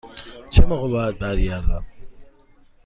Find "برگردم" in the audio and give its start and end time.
1.17-1.85